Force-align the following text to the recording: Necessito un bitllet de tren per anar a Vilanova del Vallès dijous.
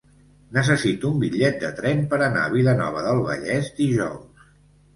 Necessito 0.55 1.11
un 1.15 1.19
bitllet 1.23 1.59
de 1.65 1.69
tren 1.81 2.01
per 2.15 2.19
anar 2.29 2.47
a 2.47 2.53
Vilanova 2.55 3.07
del 3.11 3.23
Vallès 3.31 3.73
dijous. 3.85 4.53